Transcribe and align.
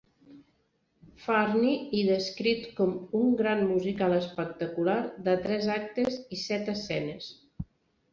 Farnie 1.25 1.73
i 1.97 1.99
descrit 2.07 2.63
com 2.79 2.95
"un 3.19 3.35
gran 3.41 3.61
musical 3.73 4.15
espectacular 4.15 4.95
de 5.29 5.37
tres 5.45 5.69
actes 5.75 6.17
i 6.37 6.41
set 6.45 6.73
escenes". 6.75 7.29